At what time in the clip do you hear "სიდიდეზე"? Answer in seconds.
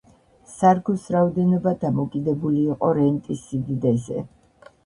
3.51-4.27